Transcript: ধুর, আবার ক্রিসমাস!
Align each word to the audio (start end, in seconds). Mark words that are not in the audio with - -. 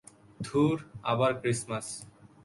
ধুর, 0.39 0.77
আবার 1.03 1.31
ক্রিসমাস! 1.41 1.87